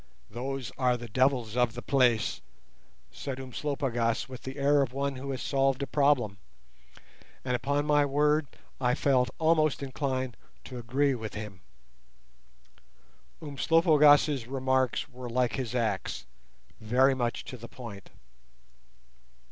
[0.31, 2.41] "Those are the devils of the place,"
[3.11, 6.39] said Umslopogaas with the air of one who has solved a problem,
[7.45, 8.47] and upon my word
[8.79, 11.61] I felt almost inclined to agree with him.
[13.43, 18.09] Umslopogaas' remarks were like his axe—very much to the point.